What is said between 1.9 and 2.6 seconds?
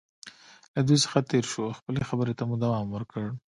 خبرې ته مو